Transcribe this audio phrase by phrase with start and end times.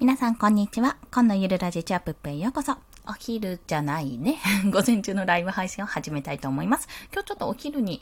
[0.00, 0.96] 皆さん、こんにちは。
[1.10, 2.76] 今のゆるラジチャップップへようこそ。
[3.08, 4.38] お昼じゃないね。
[4.70, 6.86] 午前中のライブ配信を始めたいと思います。
[7.12, 8.00] 今日ちょっとお昼に、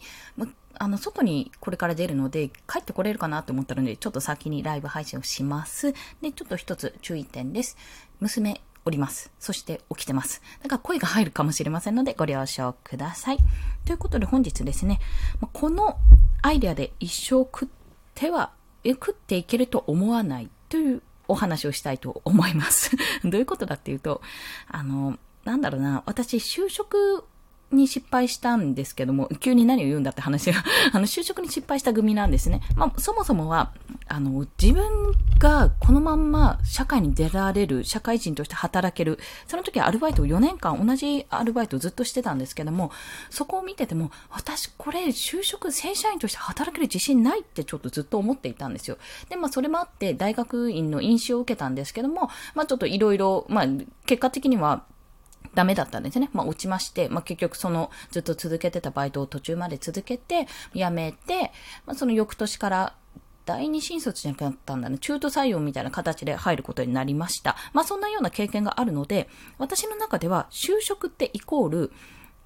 [0.79, 5.95] あの、外にこれから出るので、帰ってこれるかなと思ったので、ちょっと先にライブ配信をします。
[6.21, 7.79] で、ちょっと一つ注意点です。
[8.21, 9.33] 娘、おります。
[9.39, 10.43] そして起きてます。
[10.63, 13.39] だから声が入るかもしれませんのでご了承ください。
[13.87, 15.01] ということで本日ですね、
[15.55, 15.97] この
[16.43, 17.69] アイデアで一生食っ
[18.15, 18.53] ては、
[18.85, 22.97] 食っていけると思わないというお話をしたいと思います。
[23.25, 24.23] どういうことだっていうと、
[24.69, 27.25] あの、なんだろうな、私、就職
[27.73, 30.63] に失敗したんですけども、急に何を言うんだって話が、
[30.93, 32.61] あの、就職に失敗した組なんですね。
[32.77, 33.73] まあ、そもそもは、
[34.09, 34.85] あの、自分
[35.39, 42.93] がこのまんま社会に出られる、社会人として働ける、その時アルバイトを4年間同じアルバイトをずっとしてたんですけども、
[43.31, 48.99] そこを見てても、私これ就職正社員として働ける自信ないってちょっとずっと思っていたんですよ。
[49.29, 53.67] で、まあ、それもあって大学院の飲酒を受けたんですけども、まあ、ちょっといろいろ、まあ、
[54.07, 54.85] 結果的には、
[55.55, 56.31] ダメだったんですね。
[56.33, 61.53] まあ、落ちまして、まあ、結局その、ずっと続けてたバイトを途中まで続けて、辞めて、
[61.87, 62.95] まあ、その翌年から、
[63.47, 64.99] 第二新卒じゃなくなったんだね。
[64.99, 67.57] 中途採用みたいな形で入ることになりました。
[67.73, 71.93] まあそんなような経験があるので、私の中では就職ってイコール、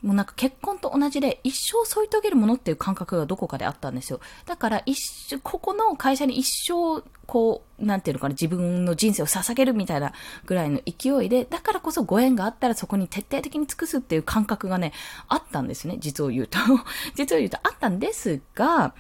[0.03, 4.20] もうなんか結婚と同じで一生添い遂げるものっていう感覚がどこかであったんですよ。
[4.47, 10.12] だから一ここの会社に一生、こう、なんていうのかな、自分の人生を捧げるみたいな
[10.47, 14.93] ぐらいの勢いで、だからこそご縁があったらそこに徹底的に尽くすっていう感覚がね、
[15.28, 15.97] あったんですね。
[16.01, 16.59] 実を言うと。
[17.15, 18.95] 実を言うとあったんですが、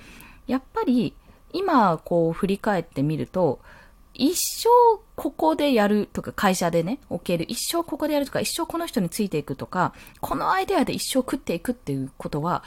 [0.46, 1.14] やっぱり
[1.52, 3.60] 今こう振り返ってみると、
[4.14, 4.68] 一生
[5.14, 7.46] ここでやるとか、会社でね、置ける。
[7.48, 12.64] 一生ここでやるとか、一生この人についていくとか、このアイデアで一生食っていくっていうことは、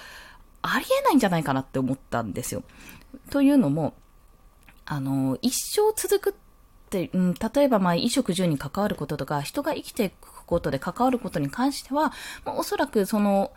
[0.62, 2.64] ありえないんじゃないかなって思ったんですよ。
[3.30, 3.94] というのも、
[4.86, 6.40] あの、一生続くっ
[6.90, 12.14] て、うん、例えばまあ、衣食住に関わることとか、人が生きていくことで関わることに関しては、
[12.46, 13.52] まあ、おそらくその、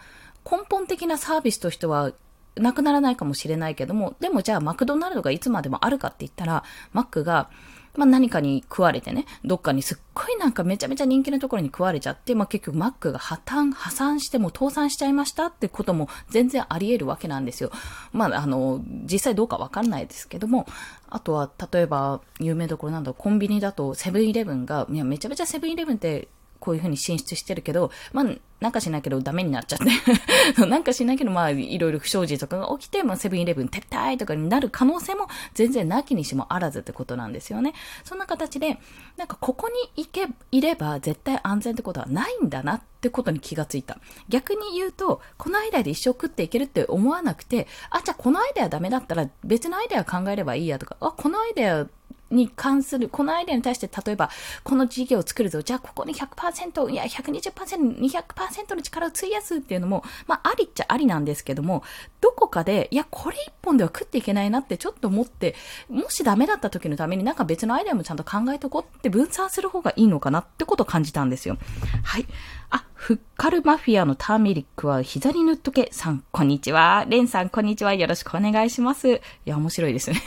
[0.48, 2.12] 根本的なサービスとしては
[2.56, 7.50] なくならないかもしれないけども、でもじゃあマクドナルドがいつまでもあるかって言ったら、マックが、
[7.96, 17.70] まあ、何かに食われてね、どっかにすっごいなんかめちゃめちゃ人気のところに食われちゃって、まあ、結局マックが破綻、破産しても倒産しちゃいましたってことも全然あり得るわけなんですよ。
[18.12, 20.66] まあ、あの、実際どうかわかんないですけども、
[21.08, 26.28] あとは、例えば、有名どころなんだコンビニだとセブンイレブンが、いや、めちゃめちゃセブンイレブンって
[26.66, 28.24] こういうふうに進出してるけど、まあ、
[28.58, 29.86] なんかしないけどダメになっちゃって
[30.66, 37.72] なんかしないけど、まあ、いろいろ不祥事とかが起きて、まあ、セブンイレブン撤退とかになる可能性も全然なきにしもあらずってことなんですよね。
[38.02, 38.80] そんな形で、
[39.16, 43.98] なんかここに行け、いれば絶対安全ってことはないんだなってことに気がついた。
[44.28, 51.86] 逆に言うと、このアイデアで一生食っていけるって思わなくて、あ、じゃあこのアイデアダメだったら別のアイデア考えればいいやとか、あ、このアイデア
[52.36, 54.30] に関する、このアイデアに対して、例えば、
[54.62, 61.82] この事業を作るぞ、じゃあここに100%、いや、120%、200%の力を費やすっていうのも、まあ、ありっちゃありなんですけども、
[62.20, 65.54] どこかで、いや、これ一本では食っていけないなってちょっと思って、
[65.88, 71.56] もしダメだった時のためになんか別のアイデアもちゃんと考えとこうって分散する方がいいのかなってことを感じたんですよ。
[72.04, 72.26] はい。
[72.70, 77.06] あ、フッカルマフィアのターメリックは膝に塗っとけさん、こんにちは。
[77.08, 77.94] レンさん、こんにちは。
[77.94, 79.08] よろしくお願いします。
[79.08, 80.20] いや、面白いですね。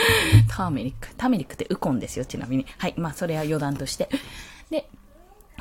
[0.46, 1.14] ターメリック。
[1.16, 2.66] ターメリックってウコンですよ、ちなみに。
[2.76, 2.94] はい。
[2.98, 4.10] まあ、それは余談として。
[4.68, 4.86] で、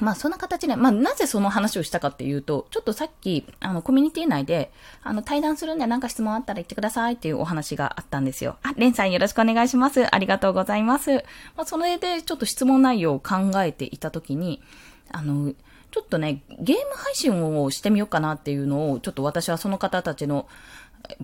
[0.01, 4.69] まあそんな形で、まあなぜその話をしたかっていうと、ちょっとさっき、あのコミュニティ内で、
[5.01, 8.57] あの対談するんで何か質問あったら言ってくださいっていうお話があったんですよ。
[8.63, 10.13] あ、レンさんよろしくお願いします。
[10.13, 11.23] ありがとうございます。
[11.55, 14.61] まあそれでちょっと質問内容を考えていたときに、
[15.09, 15.53] あの、
[15.95, 20.45] ちょっとね、ゲーム配信をしてみようかなっていうのを、ちょっと私はその方たちの、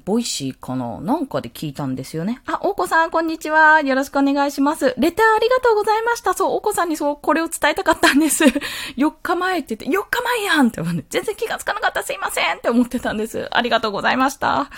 [0.06, 1.02] ボイシーかな？
[1.02, 2.42] なんかで聞いたんですよね。
[2.46, 3.82] あ、お子さん、こんにちは。
[3.82, 4.94] よろしくお願いします。
[4.98, 6.34] レターありがとうございました。
[6.34, 8.46] そう、お子さんにそう、これを伝えたかったんです。
[8.96, 13.50] 4日前って言って、4日前やんって思って、全然気がつかなかったすいませんって思ってたんです。
[13.52, 14.70] ありがとうございました。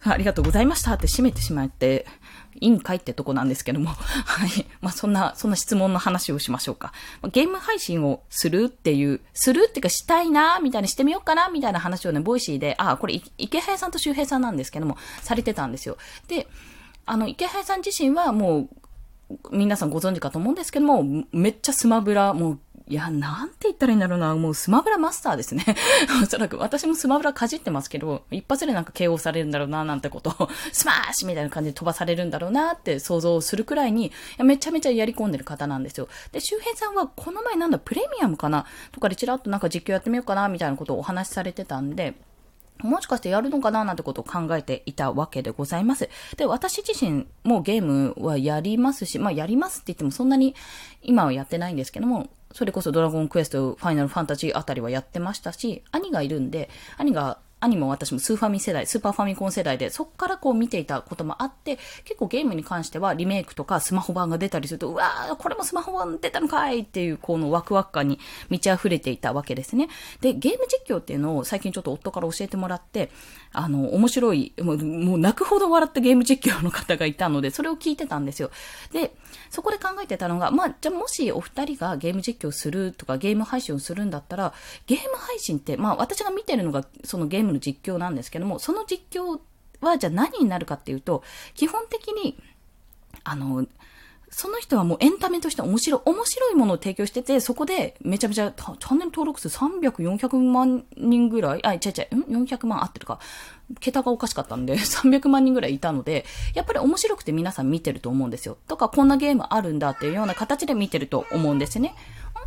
[0.04, 2.06] ありがとうございましたって締めてしまって、
[2.60, 3.90] いいんかいってとこなんですけども。
[3.94, 4.66] はい。
[4.80, 6.92] まあ、そんな、そんな質問の話をしましょうか。
[7.32, 15.96] ゲーム配信をするっていう、するっていうかしたいなみたいにしてみようかなみたいな話をね、ボイシーで、あ、これ、イケハヤさんと周平さんなんですけども、されてたんですよ。
[16.28, 16.48] で、
[17.06, 18.68] あの、イケハヤさん自身はもう、
[19.52, 22.58] 皆さんご存知かと思うんですけども、めっちゃスマブラ、もう
[22.90, 24.34] いや、なんて言ったらいいんだろうな。
[24.34, 25.64] もうスマブラマスターですね。
[26.24, 36.08] おそらく私もスマブラかじってますけど、一発でなんか KO されるんだろうな、なんてことを、 スマッシュみたいな感じで飛ばされるんだろうなって想像するくらいに、めちゃめちゃやり込んでる方なんですよ。
[36.32, 38.66] で、周平さんはこの前なんだ、プレミアムかな？
[38.90, 42.14] とかでちらっとなんか実況やってみようかな、みたいなことをお話しされてたんで、
[42.82, 46.08] もしかしてやるのかななんてことを考えていたわけでございます。
[46.36, 50.56] で、私自身もゲームはやりますし、まあやりますって言ってもそんなに
[51.02, 56.68] 今はやってないんですけども、それこそドラゴンクエスト、ファイナルファンタジーあたりはやってましたし、兄がいるんで、
[56.98, 68.18] 兄が兄も私もスーファミ世代、スーパーファミコン世代で、そっからこう見ていたこともあって、結構ゲームに関してはリメイクとかスマホ版が出たりすると、うわー、これもスマホ版出たのかいっていう、このワクワク感に
[68.48, 69.88] 満ち溢れていたわけですね。
[70.20, 73.10] で、ゲーム実況っていうのを最近ちょっと夫から教えてもらって、
[73.52, 78.50] あの、面白い、もう、もう泣くほど笑ったゲーム実況の方がいたので、それを聞いてたんですよ。
[78.92, 79.14] で、
[79.50, 84.54] そこで考えてたのが、まあ、じゃあもしお二人がゲーム実況するとかゲーム配信をするんだったら、
[84.86, 89.40] ゲーム配信って、まあ私が見てるのがそのゲームの実況なんですけども、その実況
[89.80, 91.22] はじゃあ何になるかっていうと、
[91.54, 92.38] 基本的に、
[93.24, 93.66] あの、
[94.30, 103.18] その人はもうエンタメとして面白い、面白いものを提供してて、そこでめちゃめちゃチャンネル登録数300、400万人ぐらい、あ、違う違う、ん ?400 万合ってるか。
[103.80, 106.24] 桁がおかしかったんで、 300万人ぐらいいたので、
[106.54, 108.56] やっぱり面白くて皆さん見てると思うんですよ。
[108.68, 111.94] とか、こんなゲームあるんだっていうような形で見てると思うんですね。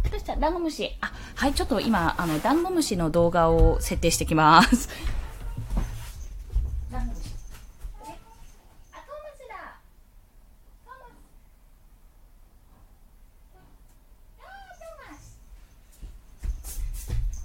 [0.07, 0.35] んどうした？
[0.37, 0.89] ダンゴムシ。
[1.01, 4.89] あ、はい、ちょっと今、あの、ダンゴムシの動画を設定してきます。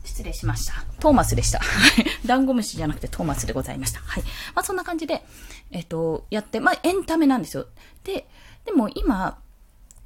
[0.05, 0.75] 失礼しました。
[1.01, 1.61] トーマスでした。
[2.25, 4.01] ダンゴムシじゃなくてトーマスでございました。
[4.01, 4.23] はい。
[4.55, 5.23] まあそんな感じで、
[5.71, 7.67] えっ、と、やって、まあエンタメなんですよ。
[8.05, 8.29] で、
[8.65, 9.39] でも今、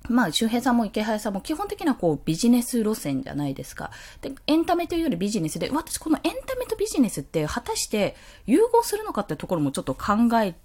[0.09, 3.91] まあ、周平さんも池原さんも基本的なこうビジネス路線じゃないですか。
[4.21, 8.17] で、エンタメというよりビジネスで、私このエンタメとビジネスって果たして
[8.47, 10.57] 融合するのかってところもちょっと考え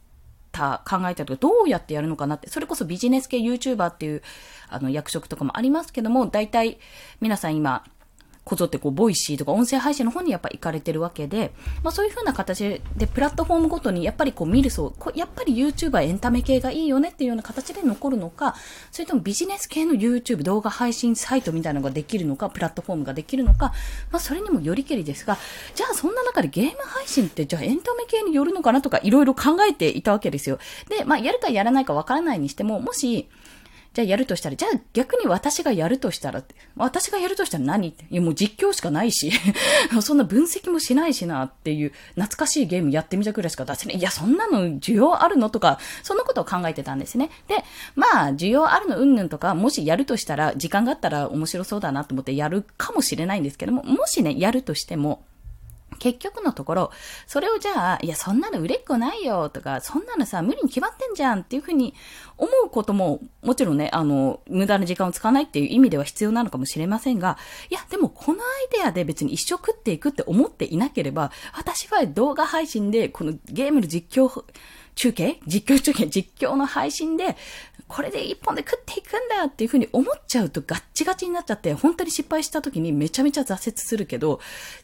[0.52, 4.24] た、考えたとか、どうやってやるのかなって、それこそビジネス系 YouTuber っていう
[4.70, 6.80] あの役職とかもありますけども、大体
[7.22, 7.84] 皆さん今、
[8.48, 11.52] こぞってこう、ボイシーとか音声配信の方にやっぱ行かれてるわけで、
[11.84, 18.56] まあそういう風な形で、プラットフォームごとにやっぱりこう見るそう、やっぱり YouTuber エンタメ系がいいよねっていうような形で残るのか、
[18.92, 23.74] それともビジネス系の YouTube 動画配信サイトみたいなのができるのか、プラットフォームができるのか、
[24.12, 25.38] まあそれにもよりけりですが、
[25.76, 30.58] じゃあそんな中でゲーム配信ってじゃあエンタメ系によるのかなとかいろいろ考えていたわけですよ。
[30.88, 33.28] で、まあやるかやらないかわからないにしても、もし、
[33.98, 39.32] じゃあやるとしたら、じゃあ逆に私がやるとしたらって、私がやるとしたら何って、いやもう実況しかないし、
[40.04, 43.96] そんな分析もしないしなっていう、懐かしいゲームやってみたくらいしか出せない。
[43.96, 47.32] いや、そんなの需要あるのとか、そんなことを考えてたんですね。
[47.48, 47.64] で、
[47.96, 55.24] まあ、需要あるのうんぬんとか、もしやるとしたら、時間があったら面白そうだなと思ってやるかもしれないんですけども、もしね、やるとしても、
[55.98, 56.92] 結局のところ、
[57.26, 61.94] それをじゃあ、いや、そんなの売れっ子ないよとか、そんなのさ、無理に決まってんじゃんっていうふうに
[62.38, 67.38] 思うことも、もちろんね、あの、無駄な時間を使わないっていう意味では必要なのかもしれませんが、
[67.70, 74.44] いや、でもこのアイデアで別に一生食っていくって思っていなければ、私は動画配信でこのゲームの実況、
[74.96, 77.38] 中継実況中継実況の配信で、
[77.88, 84.40] これで一本で食っていくんだよっていうふうに思っちゃうとガッチガチになっちゃって、本当に失敗した時にめちゃめちゃ挫折するけど、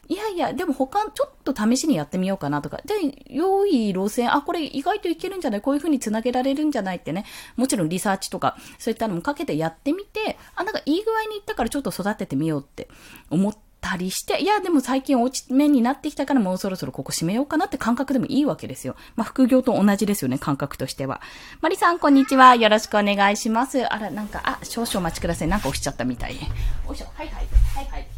[0.08, 5.60] いやいや、でも他、ちょっと試しにやってみようかなとか、じゃあ、良い路線、あ、これ意外といけるんじゃない？
[5.60, 12.88] こういうふうに繋げられるんじゃないってね、もちろんリサーチとか、そういったのもかけてやってみて、あ、なんかいい具合にいったからちょっと育ててみようって
[13.28, 18.96] 思って、たりして、いや、でも最近落ち目になってきたからもうそろそろここ閉めようかなって感覚でもいいわけですよ。
[19.14, 21.20] まあ、副業と同じですよね、感覚としては。
[21.60, 22.56] マリさん、こんにちは。
[22.56, 23.84] よろしくお願いします。
[23.84, 25.48] あら、なんか、あ、少々お待ちください。
[25.48, 26.36] なんか押しちゃったみたい。
[26.88, 27.06] おいしょ。
[27.14, 27.26] はい。
[27.26, 27.46] はいはい。
[27.76, 28.14] はいはいはい。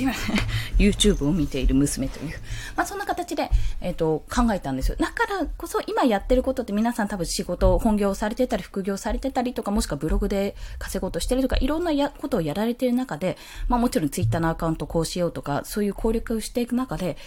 [0.00, 0.36] すいません。
[0.78, 2.30] YouTube を見ている娘という。
[2.74, 3.50] まあそんな形で、
[3.82, 4.96] えっ、ー、と、考えたんですよ。
[4.98, 13.36] だからこそ今やってることって皆さん多分仕事、本業されてたり、副業されてたりとか、もしくはブログで稼ごうとしてるとか、いろんなやことをやられてる中で、
[13.68, 17.18] まあもちろん Twitter のアカウントこうしようとか、そういう攻略をしていく中で、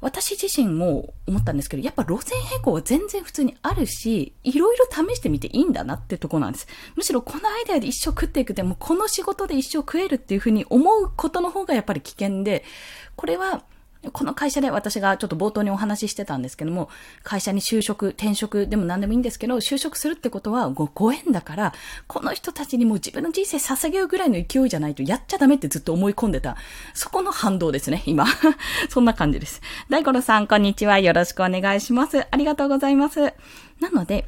[0.00, 6.68] 私自身も思ったんですけど、やっぱ路線変更は全然普通にあるし、いろいろ試してみていいんだなってとこなんです。
[6.94, 12.64] むしろこのアイデアで一生食っていくでも、この仕事で一生食えるっていうふうに思うことの方がやっぱり危険で、
[13.16, 13.64] これは
[14.12, 16.88] この会社で私がちょっと冒頭にお話ししてたんですけども、
[17.24, 21.74] 会社に就職、転職でも何でもいいんですけど、就職するってことはごご縁だから、
[22.06, 26.56] この人たちにも自分の人生捧げるぐらいの勢いじゃないとやっちゃダメってずっと思い込んでた。
[26.94, 28.26] そこの反動ですね、今。
[28.88, 29.60] そんな感じです。
[29.90, 31.00] 大五郎さん、こんにちは。
[31.00, 32.24] よろしくお願いします。
[32.30, 33.34] ありがとうございます。
[33.80, 34.26] なので、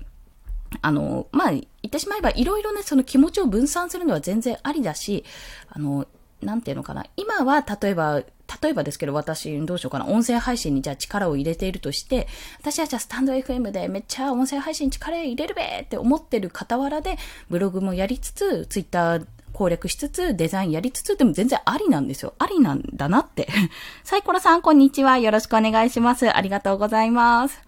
[0.82, 5.24] あの、まあ、言ってしまえば、いろいろね、その気持ちを分散するのは全然ありだし、
[5.68, 6.06] あの、
[6.42, 7.04] なんていうのかな。
[7.16, 8.22] 今は、例えば、
[8.62, 10.06] 例えばですけど、私、どうしようかな。
[10.06, 12.28] 音声配信にじゃあ力を入れているとして、
[12.60, 17.16] 私はじゃあスタンド FM でめっちゃ音声配信力入れるべって思ってる傍らで、
[17.48, 22.34] ブログもやりつつ、ツイッター攻略しつつ、デザインやりつつ、でも全然ありなんですよ。
[22.38, 23.48] ありなんだなって。
[24.04, 25.18] サイコロさん、こんにちは。
[25.18, 26.34] よろしくお願いします。
[26.34, 27.60] ありがとうございます。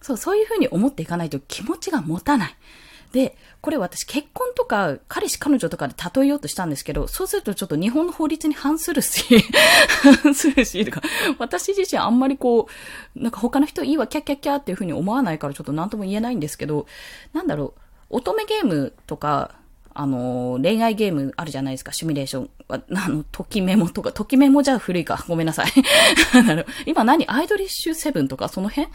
[0.00, 2.56] そう、そういうふうに思っていかないと気持ちが持たない。
[3.12, 9.22] で、これ私結婚とか彼氏彼女とかで例えようとしたんですけど、そうするとちょっと日本の法律に反するし、
[10.22, 11.02] 反するし、とか、
[11.38, 12.68] 私自身あんまりこ
[13.14, 16.86] う、なんか他の人いいわ、キャッキャッキャっていう風に思わないからちょっと何とも言えないんですけど、
[17.32, 17.74] なんだろ
[18.10, 19.54] う、乙女ゲームとか、
[19.94, 22.50] あの、恋愛ゲームあるじゃないですか、シミュレーション。
[22.68, 25.22] あの、ときメモとか、ときメモじゃ古いか。
[25.28, 25.72] ごめんなさい。
[26.86, 27.28] 今何？
[27.28, 28.88] アイドリッシュセブンとか、その辺？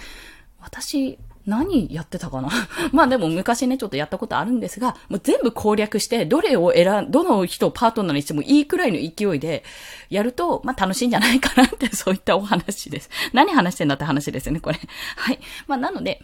[0.59, 2.49] 私、何やってたかな？
[2.91, 9.63] まあでも昔ね、ちょっとやったことあるんですが、もう全部攻略して、どれを選ん、どの人をパートナーにしてもいいくらいの勢いで
[10.09, 13.09] やると、まあ楽しいんじゃないかなって、 そういったお話です。
[13.31, 14.79] 何話してんだって話ですよね、これ。
[15.15, 15.39] はい。
[15.67, 16.21] まあなので、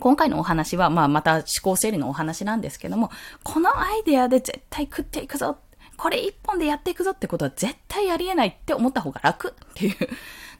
[0.00, 3.10] 今回のお話は、まあまた思考整理のお話なんですけども、
[3.42, 5.58] このアイデアで絶対食っていくぞ
[5.98, 9.96] これ一本でやっていくぞってことは絶対ありえないって思った方が楽っていう。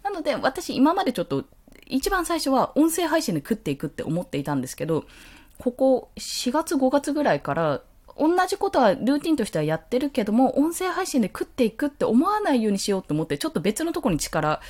[0.03, 1.45] なので、私今までちょっと
[1.89, 5.05] 一番最初は音声配信で食っていくって思っていたんですけど、
[5.59, 7.83] ここ4月5月ぐらいから
[8.19, 14.61] 同じことはルーティンとしてはやってるけども、音声配信で食っていくって思わないようにしようと思って、ちょっと別のところに力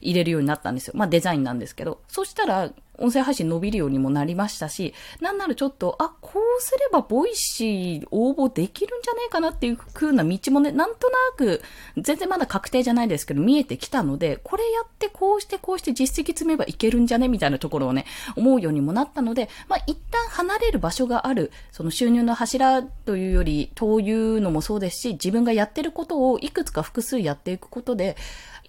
[0.00, 0.94] 入れるようになったんですよ。
[0.96, 2.00] まあデザインなんですけど。
[2.06, 11.62] そしたら、音声配信伸びるようにもなりましたし、なんならちょっと、あ、こうすればボイシー応募できるんじゃねえかなっていう風な道もね、なんとなく、
[11.96, 17.28] 全然まだ確定じゃないですけど、見えてきたので、これやってこうしてこうして実績積めばいけるんじゃね？
[17.28, 18.04] みたいなところをね、
[18.36, 28.16] 思うようにもなったので、まあ一旦離れる場所がある、その収入の柱というより、というのもそうですし、自分がやってることをいくつか複数やっていくことで、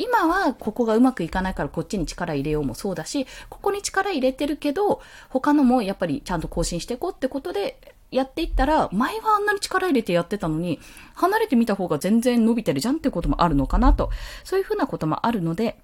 [0.01, 10.79] 今はここがうまくいかないからこっちに力入れようもそうだし、ここに力入れ入れてるけど、他のもやっぱりちゃんと更新していこうってことで、やっていったら、前はあんなに力入れてやってたのに、
[11.13, 14.09] 離れてみた方が全然伸びてるじゃんってこともあるのかなと。
[14.43, 15.79] そういうふうなこともあるので、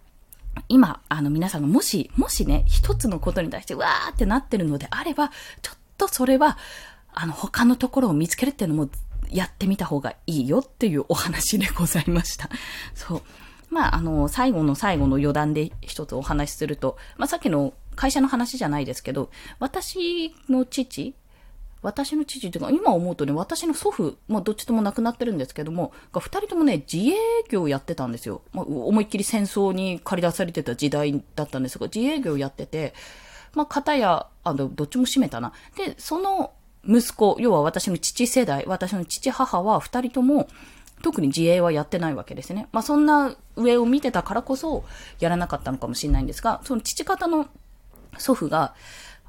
[0.70, 5.30] 今、あの皆さんがもし、もしね、一つのことに対してわーってなってるのであれば、
[5.62, 6.58] ちょっとそれは、
[7.14, 8.90] あの他のところを見つけるっていうのも
[9.32, 12.50] やってみた方がいいよっていうお話でございました。
[12.94, 13.22] そう。
[13.70, 21.16] まあ、あの、最後の最後の余談で一つお話しすると、まあ、さっきの会社の話じゃないですけど、私の父、
[21.82, 27.16] 私の父というか、今思うとね、私の祖父、まあ、どっちとも亡くなってるんですけども、が二人ともね、自営
[27.50, 28.42] 業やってたんですよ。
[28.54, 32.94] まあ、思いっきり戦争に駆り出されてた時代だったんですが、自営業やってて、
[33.54, 35.54] まあ、片や、あの、どっちも閉めたな。
[35.78, 36.54] で、その
[36.88, 40.48] 息子、要は私の父世代、私の父母は二人とも、
[41.02, 42.68] 特に自営はやってないわけですね。
[42.72, 44.86] まあそんな上を見てたからこそ
[45.20, 47.48] やらなかったのかもしれないんですが、その父方の
[48.18, 48.74] 祖父が、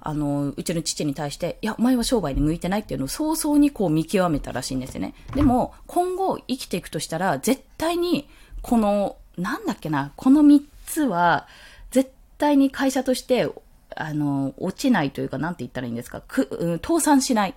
[0.01, 5.15] あの、うちの父に対して、いや、お前は商売に向いてないっていうのを早々にこう見極めたらしいんですよね。
[5.35, 8.29] でも、今後生きていくとしたら、絶対に、
[8.63, 11.49] この、なんだっけな、この3つは、
[11.91, 13.49] 絶対に会社として、
[13.97, 17.55] あの、落ちないというか、なんて言ったらいいんですか、く、うん、倒産しない。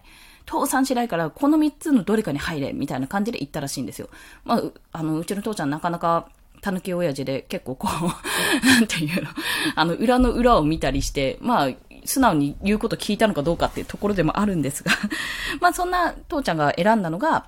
[0.50, 4.10] 倒産しないから、この3つのどれかに入れ、みたいな感じで言ったらしいんですよ。
[4.44, 6.30] まあ、あの、うちの父ちゃんなかなか、
[6.62, 8.06] たぬき親父で結構こう、
[8.66, 9.30] なんていうの、
[9.76, 11.70] あの、裏の裏を見たりして、まあ、
[12.06, 14.92] 素直に言うこと聞いたのかどうかっていうところでもあるんですが
[15.60, 17.48] まあそんな父ちゃんが選んだのが、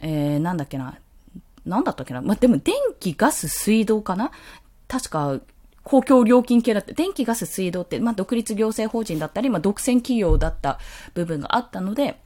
[0.00, 0.96] えー、なんだっけな、
[1.66, 4.30] なんだったっけな、まあでも電気、ガス、水道かな？
[4.88, 5.38] 確か、
[5.84, 10.78] 公共料金系だって、電気、ガス、水道って、まあ独立行政法人だったり、まあ独占企業だった
[11.14, 12.20] 部分があったので、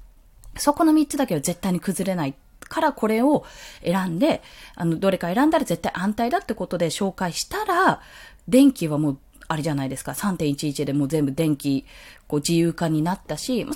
[0.57, 2.35] そこの3つだけは絶対に崩れない
[2.69, 3.45] からこれを
[3.85, 4.43] 選んで、
[4.75, 8.01] あの、どれか選んだら絶対安泰だってことで紹介したら、
[8.49, 11.85] 電気はもう、あれじゃないですか、3.11でもう全部電気、
[12.27, 13.75] こう自由化になったし、水道は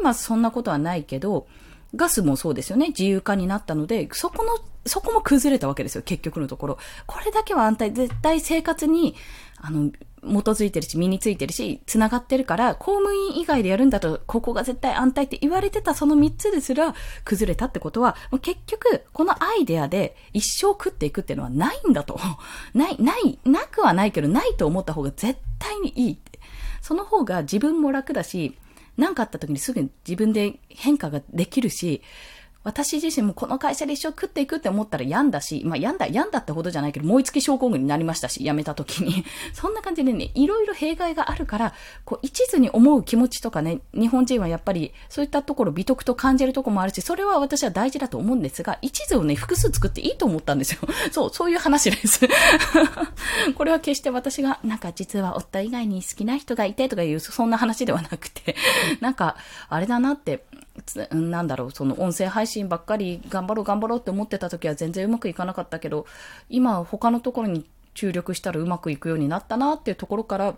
[0.00, 1.46] 今そんなことはないけど、
[1.94, 2.88] ガスもそうですよね。
[2.88, 6.02] 自由化になったので、そこの、そこも崩れたわけですよ。
[6.02, 6.78] 結局のところ。
[7.06, 7.92] これだけは安泰。
[7.92, 9.14] 絶対生活に、
[9.56, 9.90] あの、
[10.22, 22.18] 基づいてるし、身についてるし、繋がってるから、公務員以外でやるんだと、ここが絶対安泰って言われてたその3つですら崩れたってことは、結局、このアイデアで一生食っていくっていうのはないんだと。
[22.74, 26.38] ない、ない、なくはないけど、ないと思った方が絶対にいいって。
[26.82, 28.56] その方が自分も楽だし、
[28.98, 32.02] 何かあった時にすぐに自分で変化ができるし、
[32.68, 39.24] 私自身もこの会社で一生食っていくって思ったら病んだし、まあ病んだ、病んだってほどじゃないけど、燃え尽き症候群になりましたし、辞めた時に。
[39.54, 41.72] そんな感じでね、いろいろ弊害があるから、
[42.04, 50.80] こう、一途に思う気持ちとかね、日本人はやっぱり、そういったところ美徳と感じるとこもあるし、それは私は大事だと思うんですが、一途をね、複数作っていいと思ったんですよ。
[51.10, 52.28] そう、そういう話です。
[53.56, 58.54] これは決して私が、なんか実は夫以外に好きな人がいてとかいう、そんな話ではなくて、
[59.00, 59.36] なんか、
[59.70, 60.44] あれだなって、
[61.10, 66.06] なんだろう、その音声配信ばっかり頑張ろう頑張ろうって思ってた時は全然うまくいかなかったけど、
[66.48, 70.54] 今他のところに注力したらうまくいくようになったなっていうところから、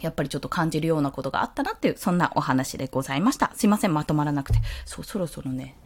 [0.00, 3.52] やっぱりちょっと感じるようなことがあったなっていう、そんなお話でございました。
[3.54, 4.58] すいません、まとまらなくて。
[4.86, 5.76] そう、そろそろね、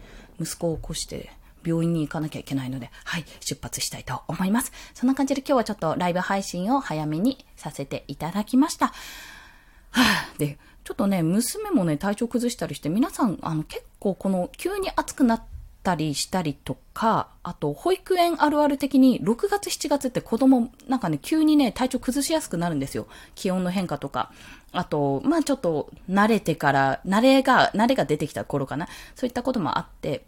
[0.41, 1.33] 息子を起こして、
[1.65, 4.71] 病院に行かなきゃいけないので、はい、出発したいと思います。
[4.93, 8.89] そんな感じで今日はちょっとライブ配信を早めにさせていただきました。
[8.89, 15.43] はぁ、で、ちょっとね、娘もね、体調崩したりして、皆さん、あの、結構この、急に暑くなっ
[15.83, 23.07] たりしたりとか、あと、保育園あるある的に、6月、7月って子供、なんかね、急にね、体調崩しやすくなるんですよ。
[23.35, 24.31] 気温の変化とか。
[24.73, 28.89] あと、まあちょっと、慣れてから、慣れが、慣れが出てきた頃かな。
[29.15, 30.27] そういったこともあって、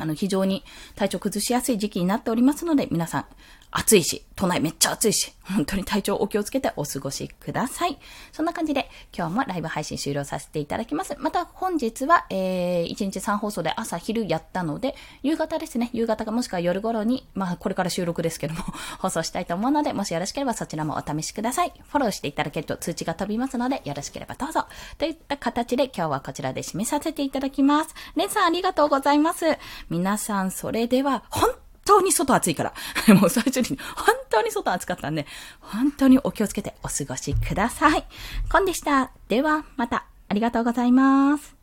[0.00, 0.64] あの、非常に
[0.96, 3.26] 体調崩しやすい時期になっておりますので、皆さん、
[3.72, 7.98] 暑いし、都内めっちゃ暑いし、本当に体調お気をつけてお過ごしください。
[8.32, 11.14] そんな感じで、今日もライブ配信終了させていただきます。
[11.18, 18.64] また本日は、えー、1日3放送で朝昼やったので、夕方ですね、夕方かもしくは夜頃に、まあこれから収録ですけども、
[18.98, 21.72] 放送したいと思うので、もしよろしければそちらもお試しください。
[21.88, 24.66] フォローしていただけると通知が飛びますので、よろしければどうぞ。
[24.98, 27.94] といった形で今日はこちらで締めさせていただきます。
[28.16, 29.46] レンさんありがとうございます。
[29.90, 31.50] 皆さん、それでは、本
[31.84, 32.72] 当に外暑いから。
[33.14, 35.26] もう最初に、本当に外暑かったんで、
[35.60, 38.04] 本当にお気をつけてお過ごしください。
[38.50, 39.10] コンでした。
[39.28, 41.59] では、また、ありがとうございます。